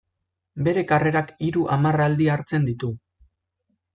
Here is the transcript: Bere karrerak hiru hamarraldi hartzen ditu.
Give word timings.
Bere 0.67 0.83
karrerak 0.91 1.29
hiru 1.47 1.67
hamarraldi 1.75 2.29
hartzen 2.37 2.65
ditu. 2.71 2.93